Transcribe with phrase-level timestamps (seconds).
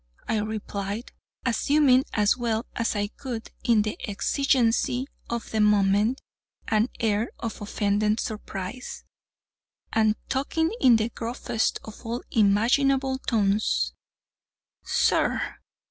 [0.27, 1.11] I replied,
[1.45, 6.21] assuming, as well as I could, in the exigency of the moment,
[6.67, 9.03] an air of offended surprise,
[9.93, 15.57] and talking in the gruffest of all imaginable tones—"sir!